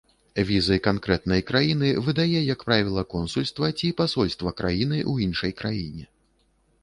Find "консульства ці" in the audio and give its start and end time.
3.13-3.93